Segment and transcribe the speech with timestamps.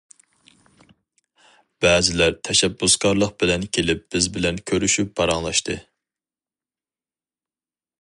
[1.85, 5.81] بەزىلەر تەشەببۇسكارلىق بىلەن كېلىپ بىز بىلەن كۆرۈشۈپ پاراڭلاشتى.